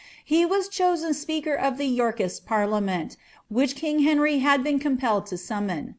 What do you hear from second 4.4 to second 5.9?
been compelled to sum mon.'